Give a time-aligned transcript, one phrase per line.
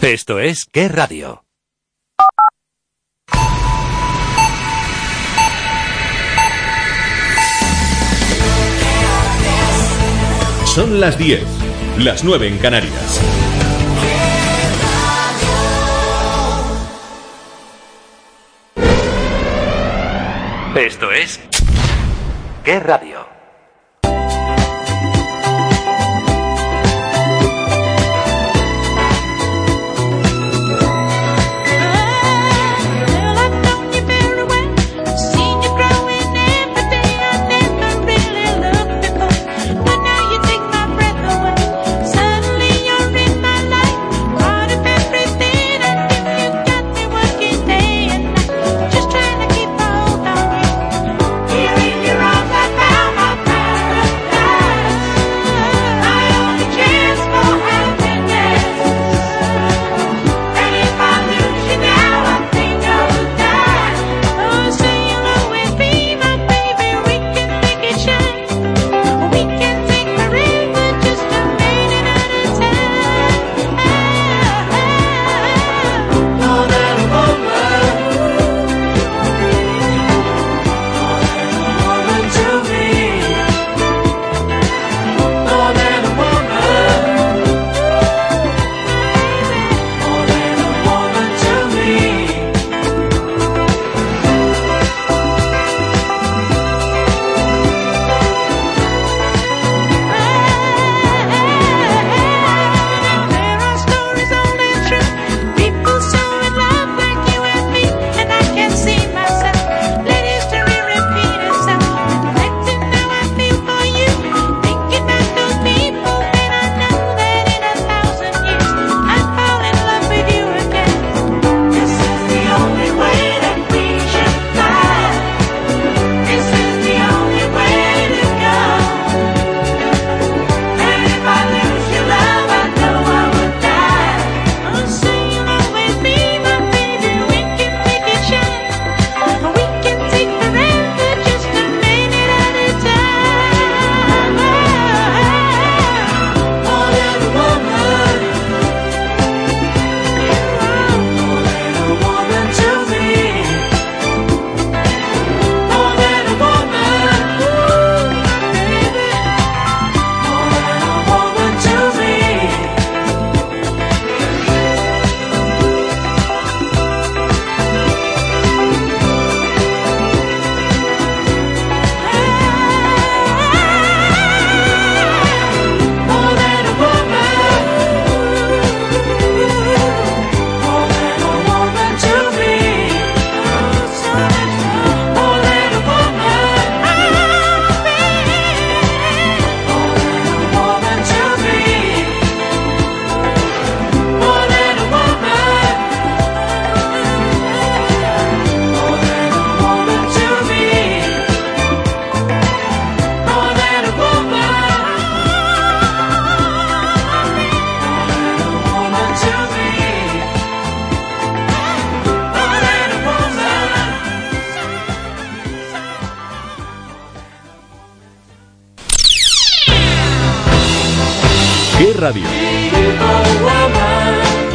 [0.00, 1.44] Esto es ¿Qué radio?
[10.66, 11.42] Son las 10,
[11.98, 13.20] las 9 en Canarias.
[20.76, 21.40] Esto es
[22.62, 23.37] ¿Qué radio?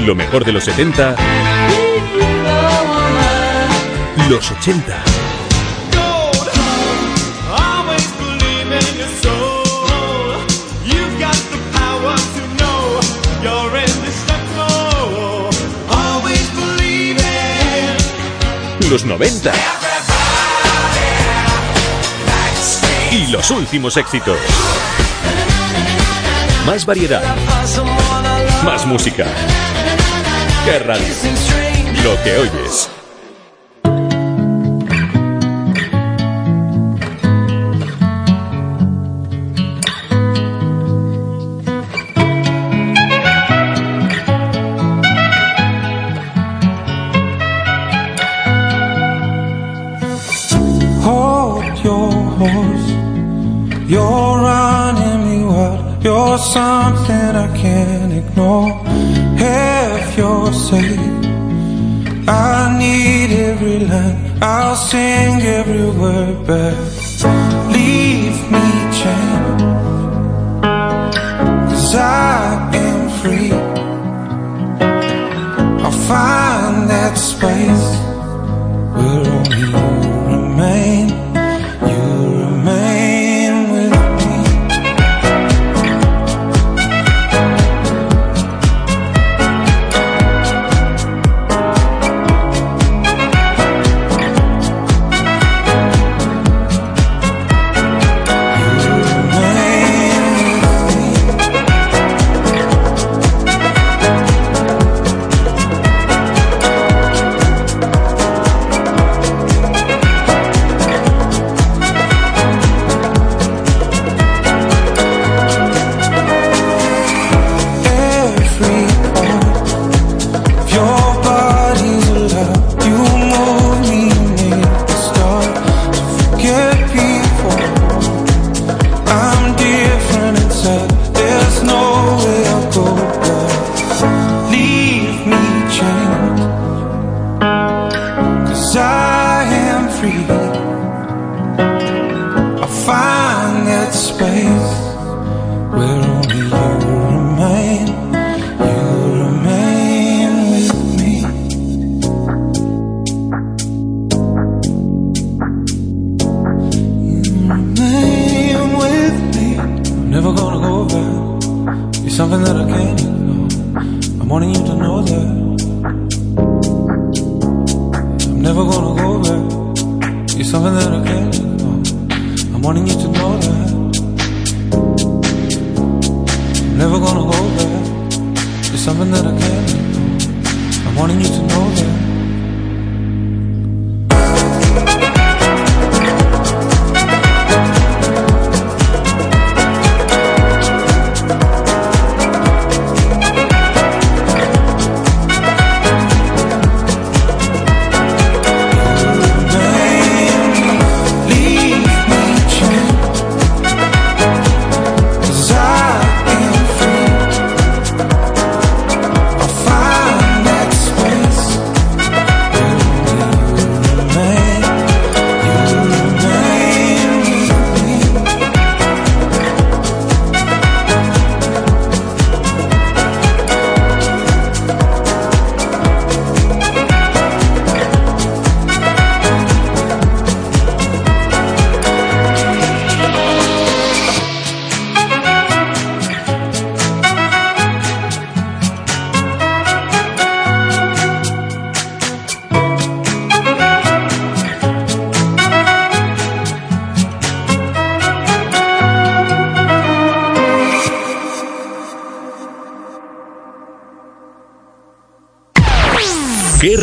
[0.05, 1.15] Lo mejor de los 70,
[4.29, 5.03] los 80
[18.93, 19.51] los 90
[23.11, 24.37] y los últimos éxitos.
[26.67, 27.23] Más variedad,
[28.63, 29.25] más música.
[30.65, 31.13] ¿Qué radio?
[32.03, 32.92] Lo que oyes.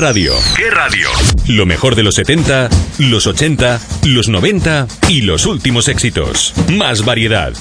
[0.00, 0.32] radio?
[0.56, 1.10] ¿Qué radio?
[1.46, 6.54] Lo mejor de los 70, los 80, los 90 y los últimos éxitos.
[6.72, 7.52] Más variedad,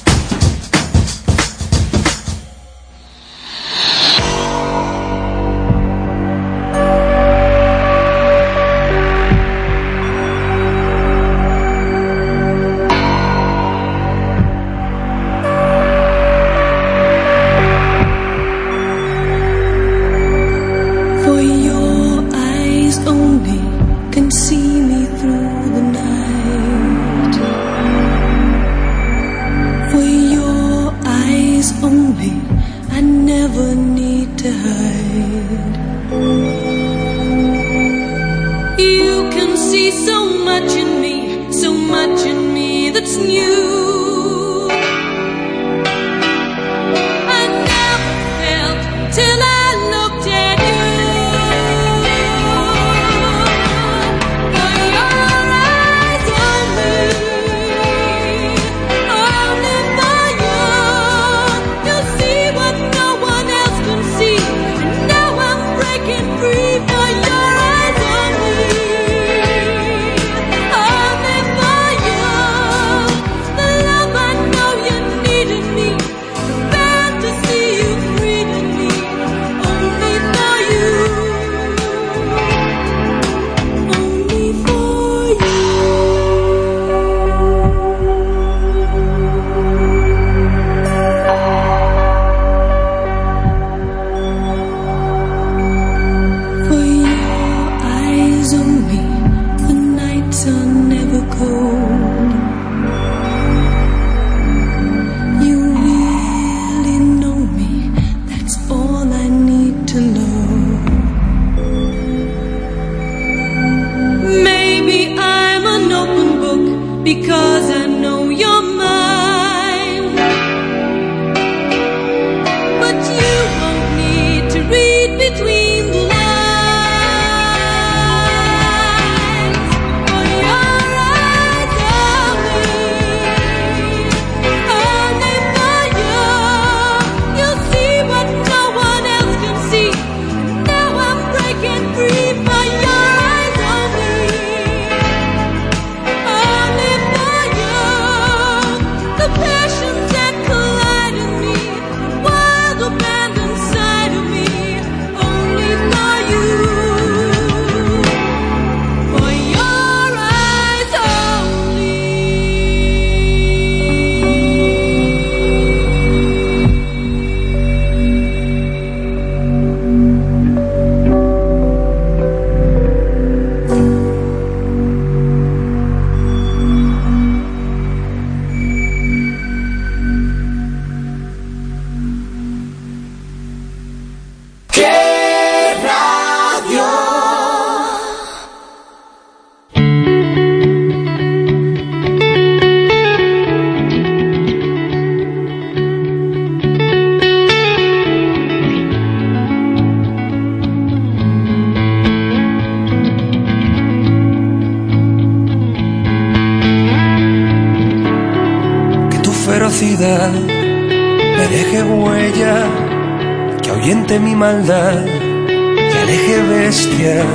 [214.40, 215.06] maldad.
[215.06, 217.26] Y aleje bestias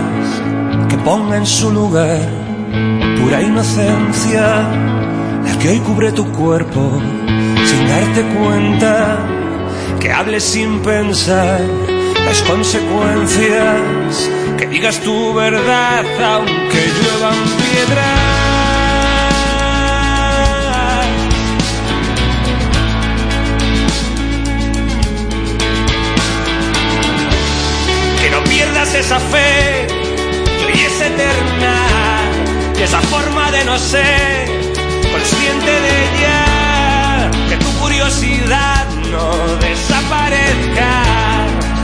[0.88, 2.26] que ponga en su lugar.
[3.20, 4.46] Pura inocencia
[5.44, 7.00] la que hoy cubre tu cuerpo.
[7.68, 9.18] Sin darte cuenta
[10.00, 11.60] que hables sin pensar.
[12.24, 18.23] Las consecuencias que digas tu verdad aunque lluevan piedras
[29.04, 31.76] esa fe que hoy es eterna
[32.78, 34.48] y esa forma de no ser
[35.12, 40.90] consciente de ella que tu curiosidad no desaparezca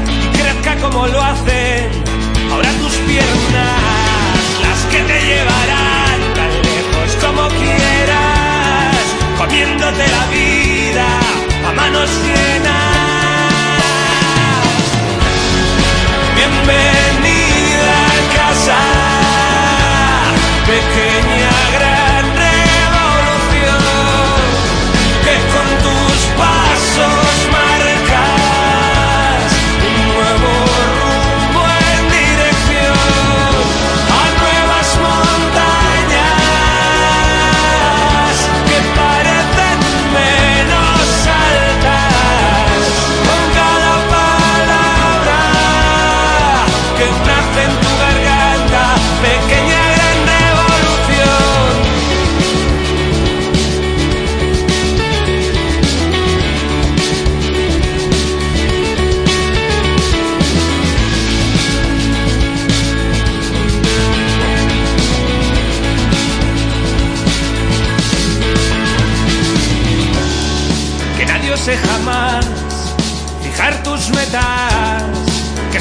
[0.08, 1.90] y crezca como lo hacen
[2.50, 8.96] ahora tus piernas las que te llevarán tan lejos como quieras
[9.36, 11.19] comiéndote la vida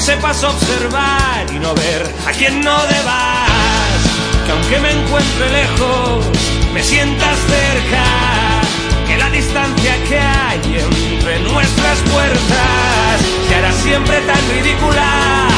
[0.00, 4.00] que sepas observar y no ver a quien no debas,
[4.46, 6.24] que aunque me encuentre lejos,
[6.72, 8.04] me sientas cerca,
[9.06, 15.48] que la distancia que hay entre nuestras puertas se hará siempre tan ridícula,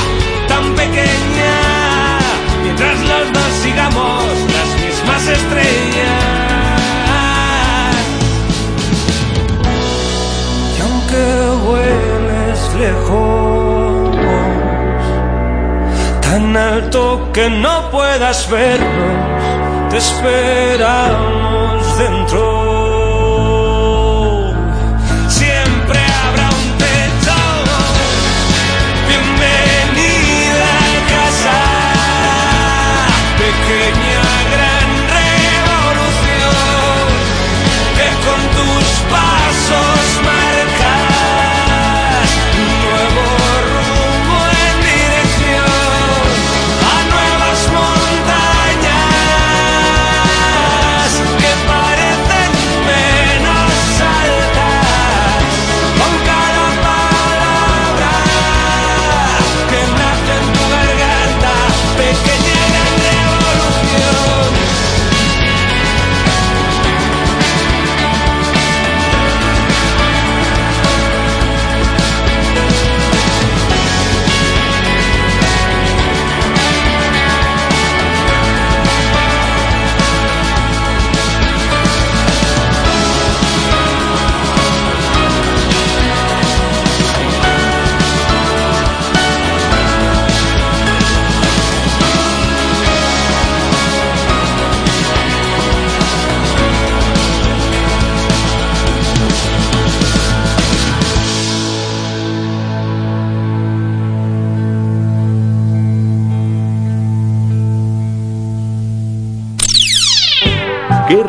[0.49, 2.19] tan pequeña,
[2.65, 4.25] mientras los dos sigamos
[4.57, 6.33] las mismas estrellas.
[10.77, 11.23] Y aunque
[11.65, 13.82] vueles lejos,
[16.33, 20.79] tan alto que no puedas vernos, te esperamos
[21.99, 22.63] dentro.
[34.55, 37.07] Gran revolución.
[37.97, 39.92] Que con tus pasos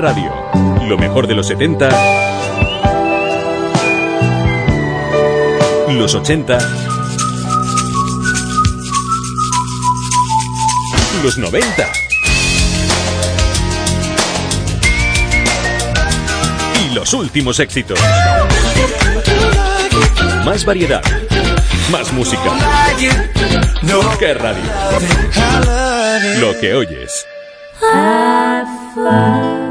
[0.03, 0.33] radio?
[0.89, 1.87] Lo mejor de los 70,
[5.91, 6.57] los 80,
[11.23, 11.91] los 90
[16.85, 17.97] y los últimos éxitos.
[20.43, 21.01] Más variedad,
[21.93, 22.51] más música.
[24.19, 24.63] ¿Qué radio?
[26.41, 27.25] Lo que oyes.
[27.81, 29.62] At first,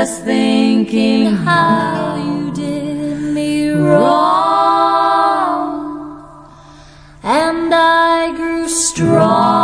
[0.00, 4.12] just thinking how you did me wrong.
[7.24, 9.57] And I grew strong.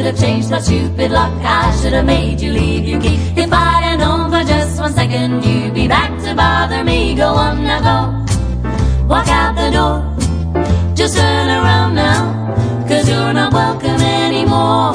[0.00, 1.30] Should have changed my stupid lock.
[1.44, 3.16] I should have made you leave your key.
[3.36, 7.62] If I'd known for just one second you'd be back to bother me, go on
[7.62, 9.06] now, go.
[9.06, 9.98] Walk out the door.
[10.94, 12.18] Just turn around now,
[12.88, 14.94] cause you're not welcome anymore.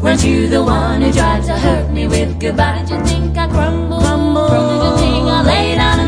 [0.00, 2.84] Weren't you the one who tried to hurt me with goodbye?
[2.86, 3.98] Did you think I crumble?
[3.98, 4.46] crumble?
[4.46, 5.99] Did you think I lay down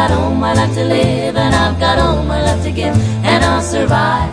[0.00, 2.96] got all my life to live, and I've got all my love to give,
[3.30, 4.32] and I'll survive.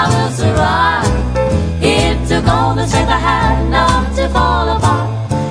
[0.00, 1.10] I will survive.
[1.82, 5.08] It took all the strength I had not to fall apart.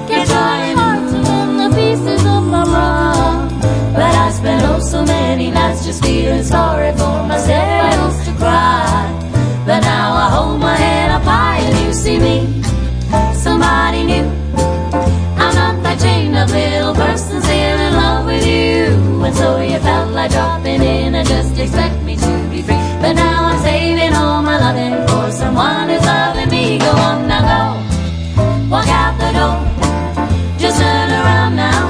[0.08, 3.50] Kept trying hard to mend the pieces of my bra.
[3.98, 7.84] But I spent oh so many nights just feeling sorry for myself.
[7.90, 9.04] I used to cry.
[9.68, 12.38] But now I hold my head up high and you see me.
[13.46, 14.26] Somebody new.
[15.44, 16.94] I'm not that chained up little
[19.38, 22.82] so you felt like dropping in and just expect me to be free.
[23.02, 26.80] But now I'm saving all my loving for someone who's loving me.
[26.80, 27.62] Go on now, go.
[28.72, 29.58] Walk out the door.
[30.58, 31.84] Just turn around now.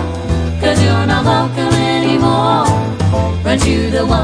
[0.62, 2.66] Cause you're not welcome anymore.
[3.44, 4.17] Weren't you the one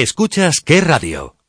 [0.00, 1.39] Escuchas qué radio.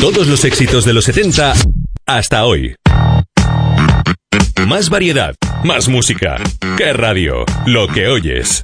[0.00, 1.54] Todos los éxitos de los 70
[2.06, 2.76] hasta hoy.
[4.64, 5.34] Más variedad,
[5.64, 6.36] más música.
[6.76, 7.44] ¿Qué radio?
[7.66, 8.62] Lo que oyes.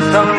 [0.00, 0.37] There's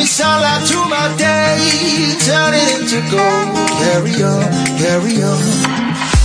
[0.00, 1.60] Bring sunlight to my day,
[2.24, 3.52] turn it into gold.
[3.84, 4.48] Carry on,
[4.80, 5.44] carry on.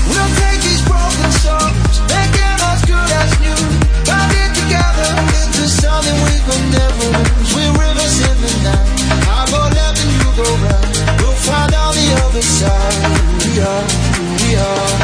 [0.07, 3.59] We'll take these broken songs, make them as good as new.
[4.07, 7.51] Bind it together into something we could never lose.
[7.51, 8.87] We're rivers in the night.
[9.27, 10.95] I go left and you go right.
[11.19, 13.83] We'll find on the other side who we are,
[14.15, 14.95] who we are.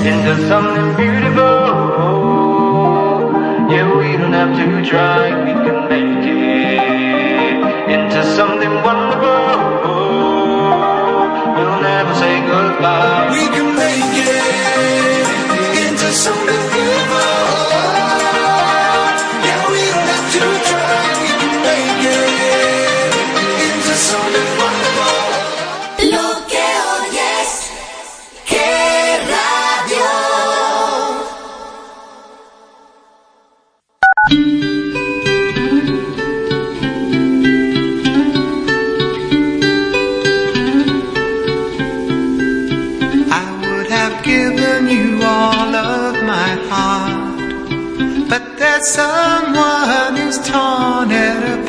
[0.00, 1.76] Into something beautiful.
[3.68, 6.05] Yeah, we don't have to try, we can make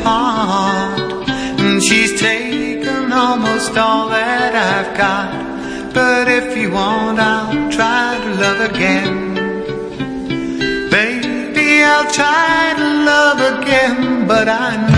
[0.08, 1.28] heart.
[1.60, 5.92] And she's taken almost all that I've got.
[5.92, 9.34] But if you want, I'll try to love again.
[10.90, 14.97] Baby, I'll try to love again, but I know.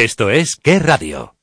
[0.00, 1.39] Esto es Qué Radio.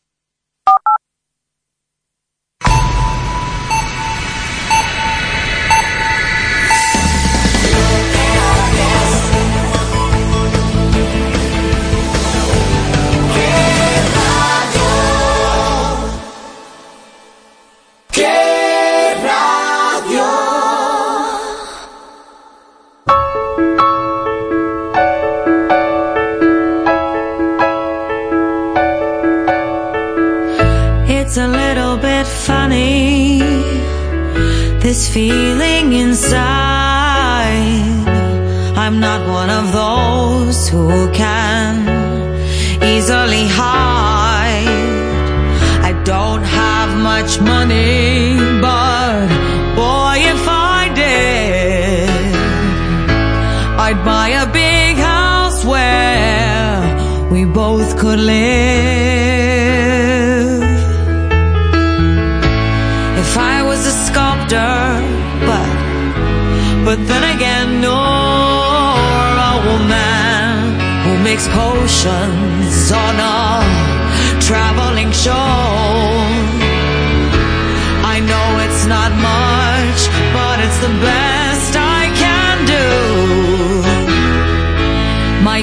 [47.39, 49.28] money, but
[49.76, 52.10] boy, if I did,
[53.86, 58.38] I'd buy a big house where we both could live.
[63.23, 64.78] If I was a sculptor,
[65.50, 65.76] but,
[66.86, 67.97] but then again, nor
[69.52, 76.06] a woman who makes potions on a traveling show.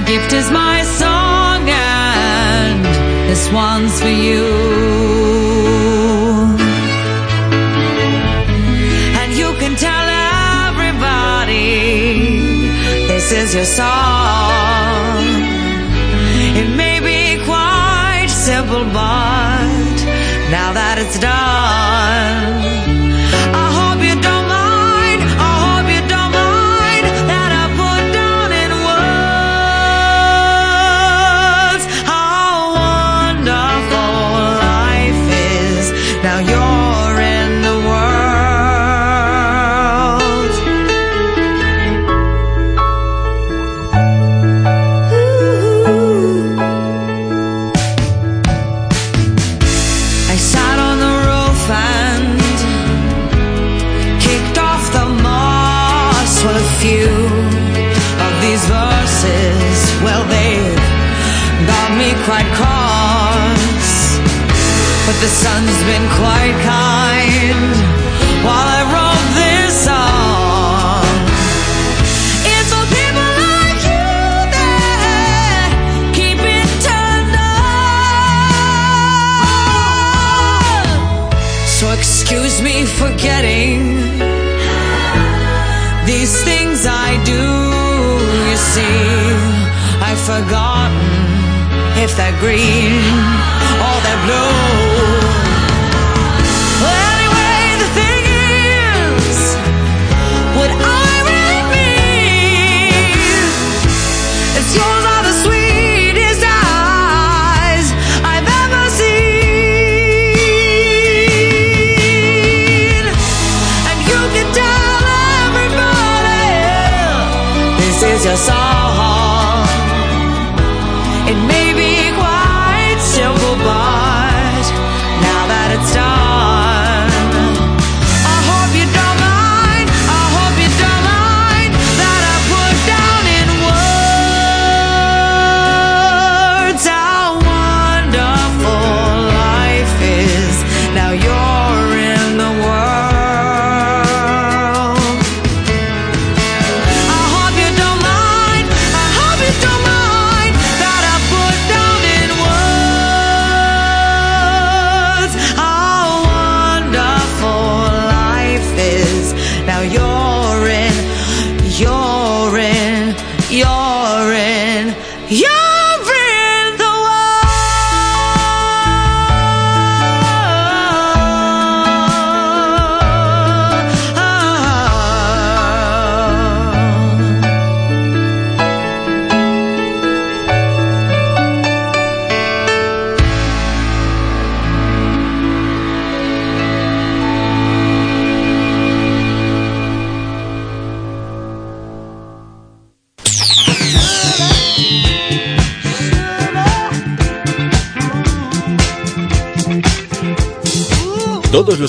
[0.06, 2.84] gift is my song, and
[3.28, 4.44] this one's for you.
[9.20, 10.06] And you can tell
[10.68, 11.68] everybody
[13.08, 15.24] this is your song.
[16.60, 19.96] It may be quite simple, but
[20.50, 22.63] now that it's done.
[92.16, 93.53] that green.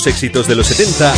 [0.07, 1.13] éxitos de los 70.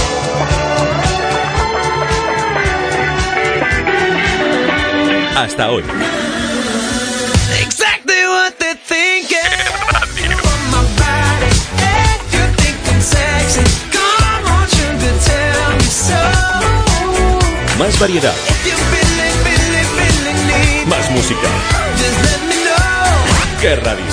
[5.36, 5.84] Hasta hoy.
[17.78, 18.34] Más variedad.
[20.88, 21.48] Más música.
[23.62, 24.04] ¿Qué radio?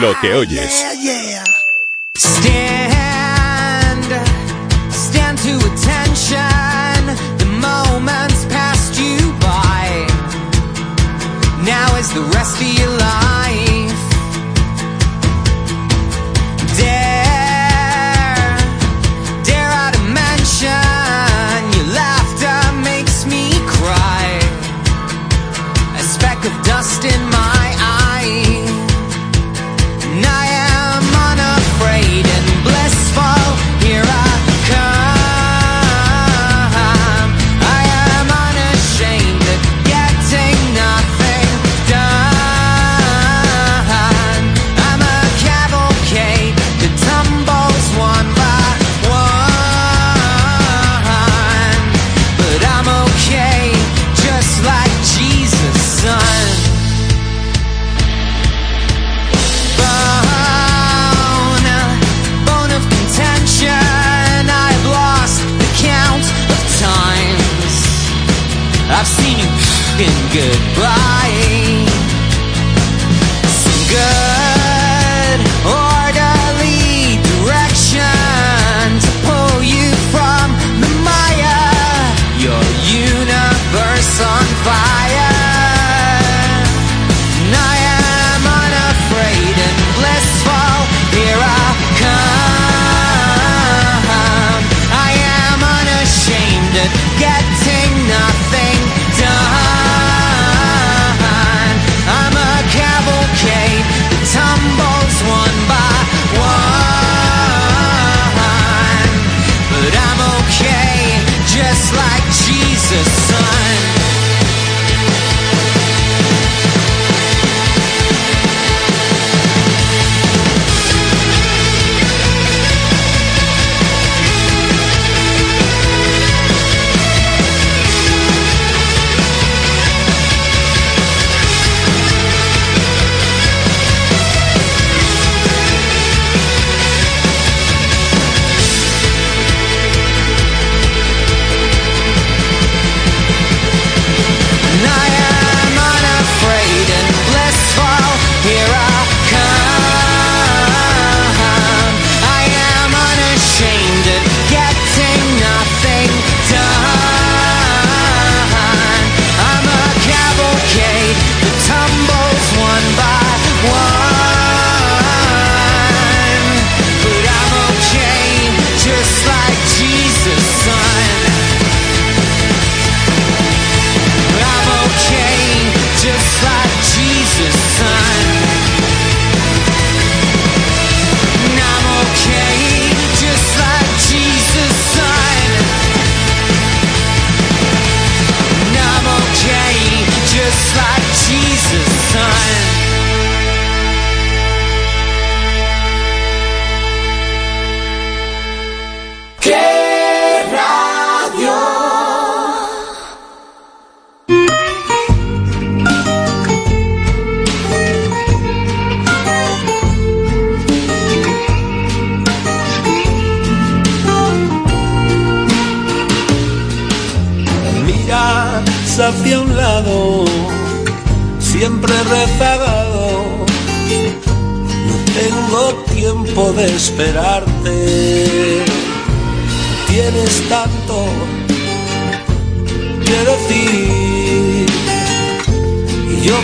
[0.00, 0.97] Lo que oyes.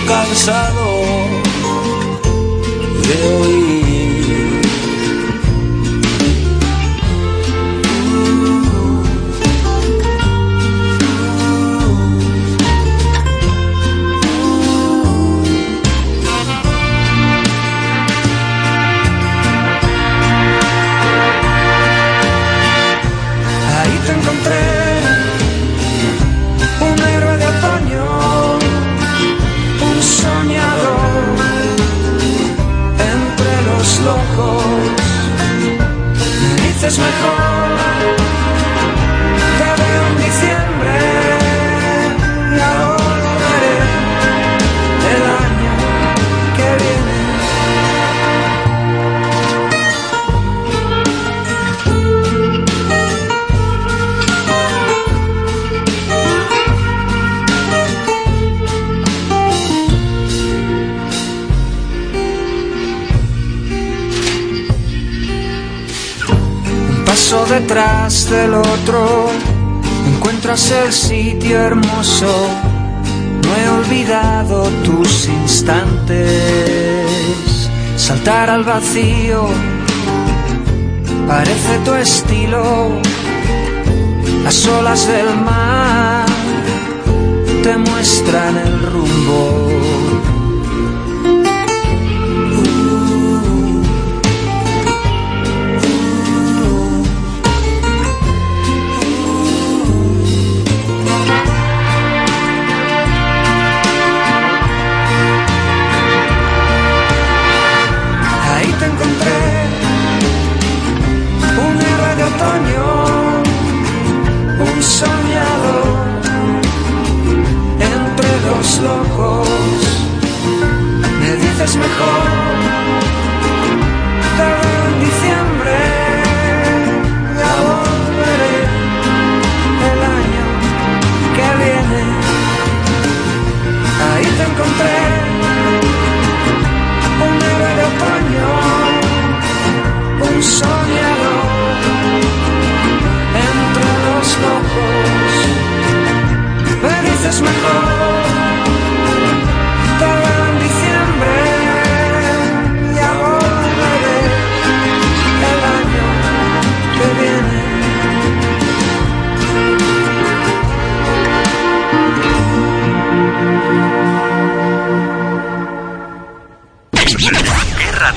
[0.06, 1.00] Cansado
[3.06, 4.03] de oír.
[36.94, 37.43] Dices mejor,
[67.42, 69.28] detrás del otro,
[70.06, 72.48] encuentras el sitio hermoso.
[73.42, 76.26] No he olvidado tus instantes.
[77.96, 79.48] Saltar al vacío
[81.26, 83.00] parece tu estilo.
[84.44, 86.26] Las olas del mar
[87.62, 90.03] te muestran el rumbo.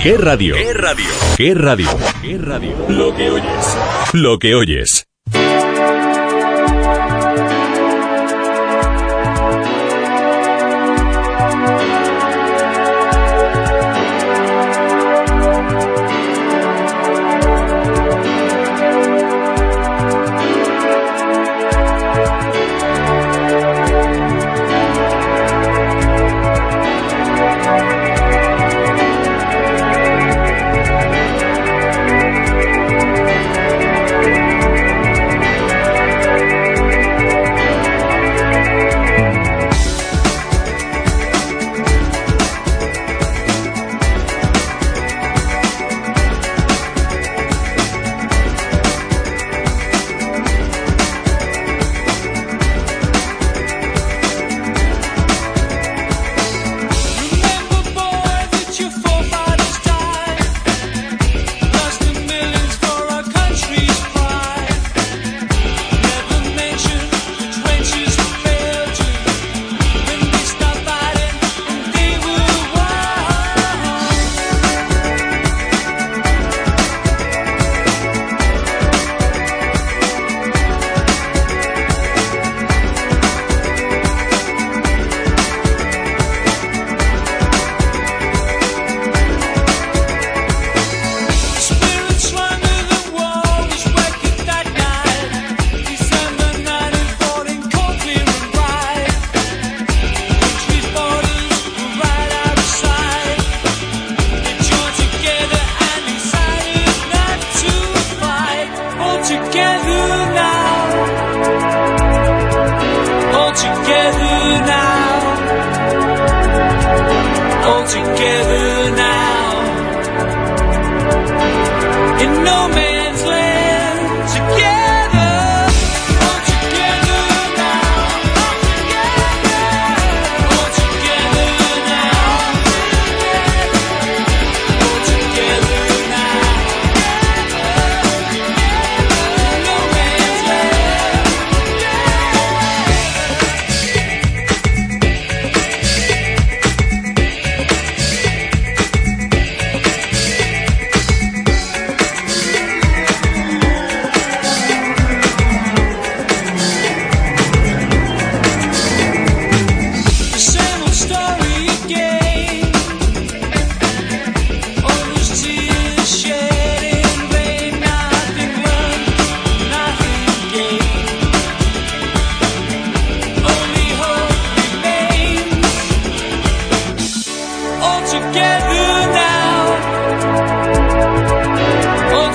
[0.08, 0.55] ¿Qué radio?
[0.55, 1.05] ¿Qué radio?
[1.36, 1.89] ¿Qué radio?
[2.22, 2.78] ¿Qué radio?
[2.88, 3.78] Lo que oyes.
[4.14, 5.05] Lo que oyes.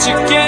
[0.09, 0.42] you.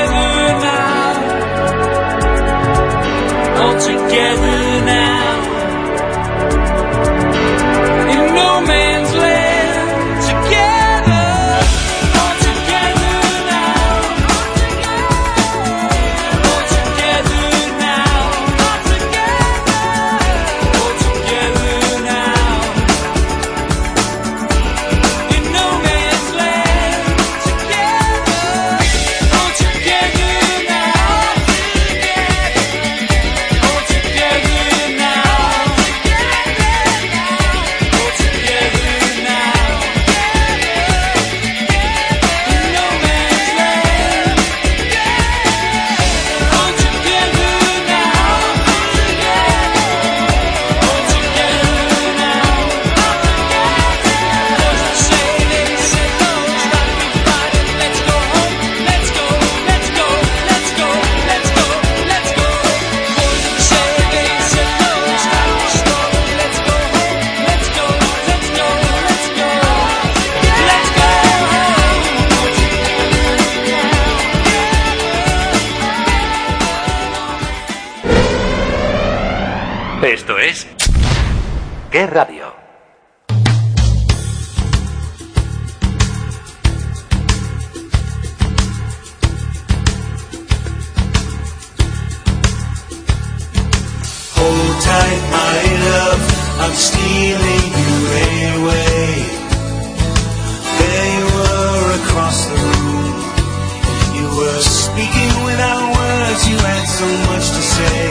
[107.05, 108.07] so much to say.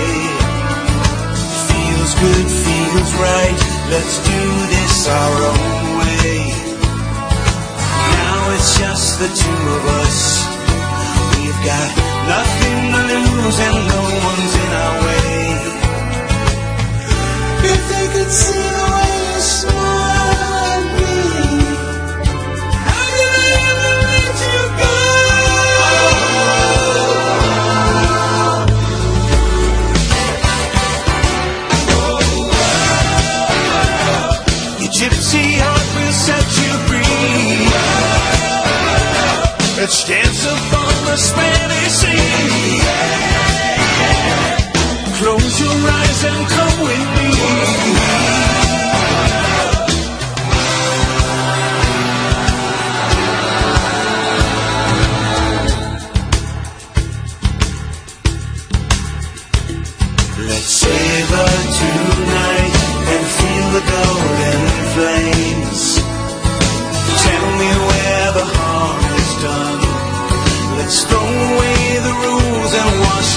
[1.70, 3.62] Feels good, feels right,
[3.94, 4.42] let's do
[4.74, 6.36] this our own way.
[8.18, 10.20] Now it's just the two of us.
[11.34, 11.90] We've got
[12.36, 15.34] nothing to lose and no one's in our way.
[17.74, 18.73] If they could see.
[41.14, 42.80] the Spanish Sea.
[45.20, 46.73] Close your eyes and come.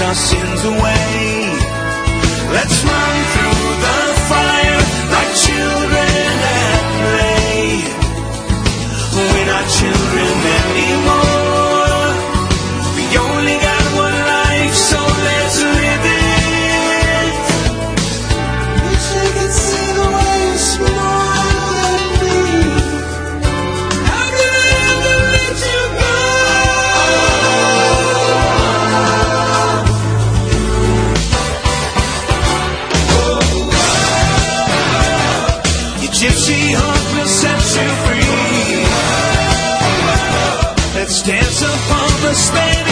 [0.07, 0.96] our sins away.
[36.75, 38.87] hunt will set you free.
[40.99, 42.86] Let's dance upon the stage.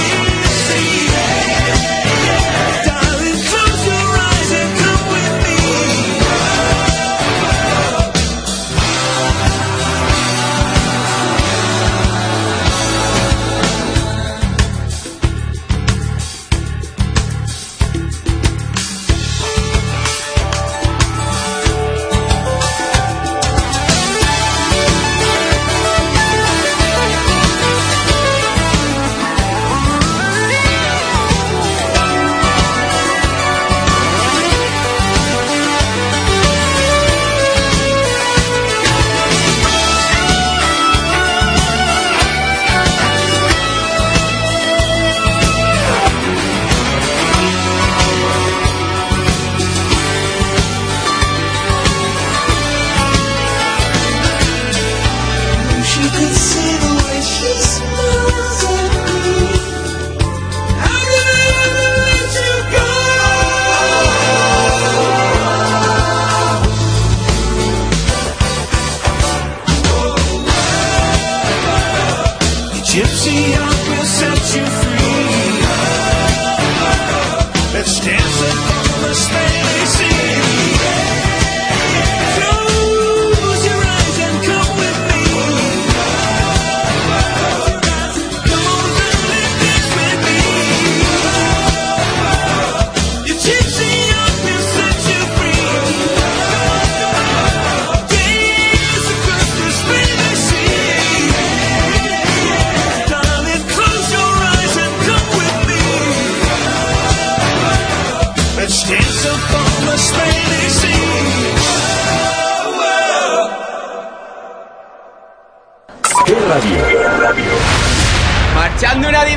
[118.55, 119.37] Marchando una de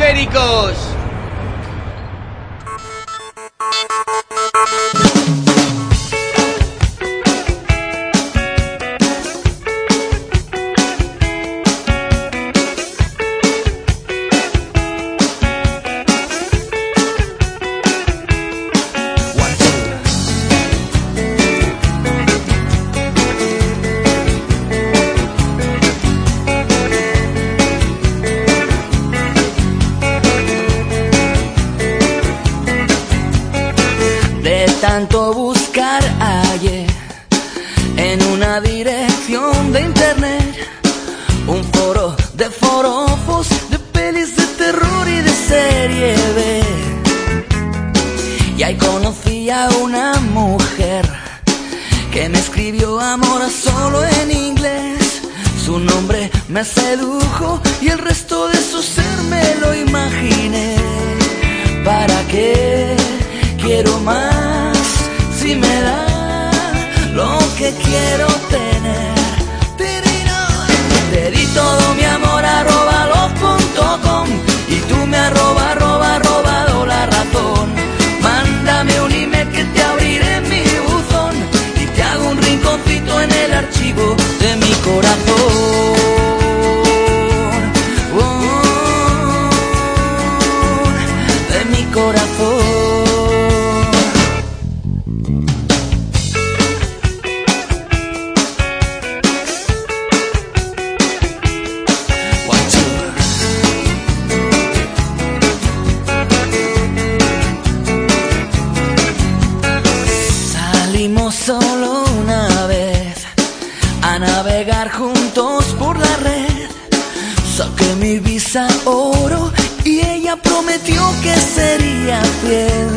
[120.57, 122.89] prometió que sería fiel.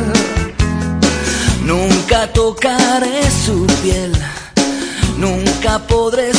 [1.62, 4.12] Nunca tocaré su piel,
[5.18, 6.32] nunca podré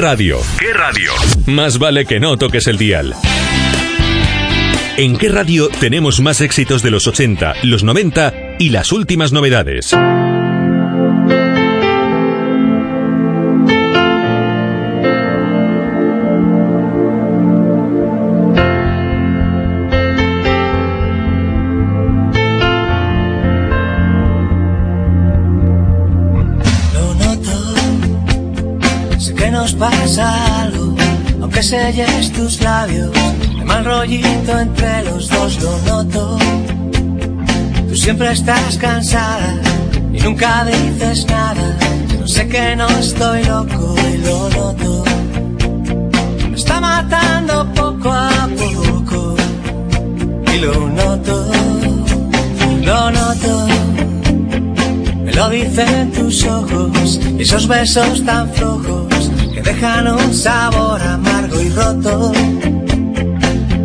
[0.00, 0.38] radio?
[0.58, 1.12] ¿Qué radio?
[1.46, 3.14] Más vale que no toques el dial.
[4.96, 9.94] ¿En qué radio tenemos más éxitos de los 80, los 90 y las últimas novedades?
[32.60, 33.10] labios,
[33.58, 36.38] el mal rollito entre los dos lo noto.
[37.88, 39.54] Tú siempre estás cansada
[40.12, 41.76] y nunca dices nada.
[42.18, 45.04] Yo sé que no estoy loco y lo noto.
[46.50, 49.36] Me está matando poco a poco
[50.54, 51.50] y lo noto,
[52.82, 53.66] lo noto.
[55.24, 61.19] Me lo dicen tus ojos y esos besos tan flojos que dejan un sabor a
[61.68, 62.32] roto.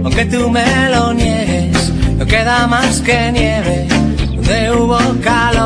[0.03, 3.88] Aunque tú me lo niegues, no queda más que nieve
[4.36, 5.64] donde hubo calor.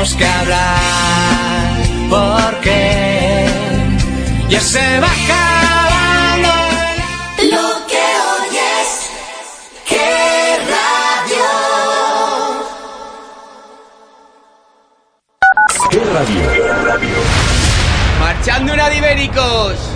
[0.00, 1.76] Tenemos que hablar,
[2.08, 3.46] porque
[4.48, 6.48] ya se va acabando
[7.50, 8.06] Lo que
[8.40, 9.10] oyes,
[9.86, 11.48] qué radio.
[15.90, 16.00] ¿Qué
[16.84, 17.16] radio?
[18.20, 19.89] Marchando una de ibéricos.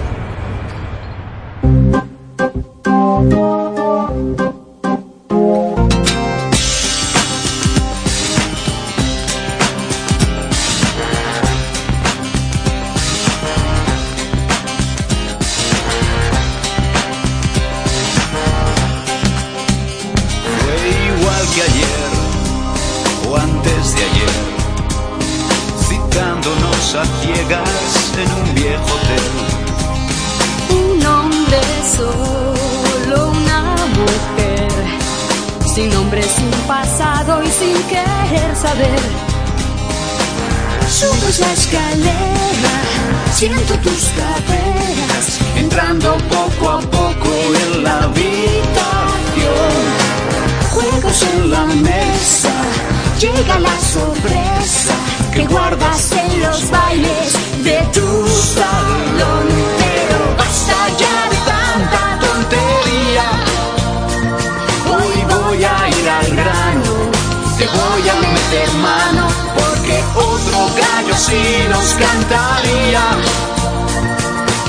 [69.54, 73.02] Porque otro gallo sí nos cantaría.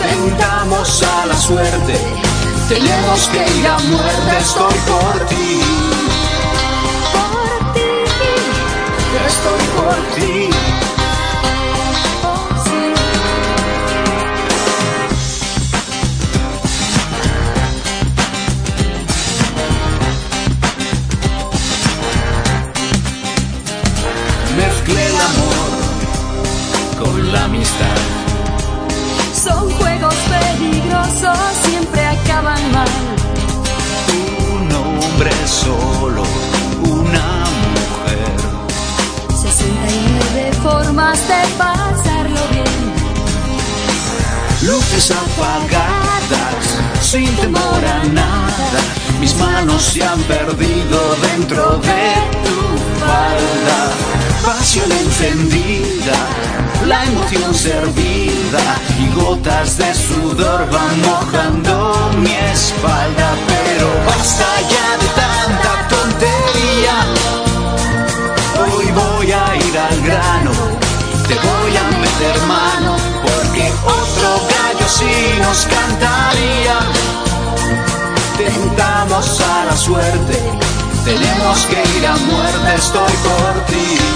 [0.01, 1.93] Tentamos a la suerte,
[2.67, 5.61] tenemos que ir a muerte, estoy por ti.
[7.13, 7.81] Por ti,
[9.27, 10.74] Estoy por ti.
[27.55, 27.97] Amistad.
[29.33, 32.87] Son juegos peligrosos, siempre acaban mal.
[34.55, 36.23] Un hombre solo,
[36.83, 37.27] una
[37.75, 38.35] mujer.
[39.29, 42.81] 69 formas de pasarlo bien.
[44.63, 46.63] Luces apagadas,
[47.01, 48.81] sin temor a nada.
[49.19, 52.13] Mis manos se han perdido dentro de
[52.45, 52.57] tu
[52.99, 53.79] falda.
[54.45, 56.17] Pasión encendida,
[56.85, 58.63] la emoción servida
[58.99, 63.29] y gotas de sudor van mojando mi espalda.
[63.47, 66.95] Pero basta ya de tanta tontería.
[68.61, 70.51] Hoy voy a ir al grano,
[71.27, 76.77] te voy a meter mano, porque otro gallo sí nos cantaría.
[78.37, 80.37] Tentamos a la suerte,
[81.03, 84.14] tenemos que ir a muerte, estoy por ti.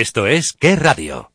[0.00, 1.29] Esto es Qué Radio.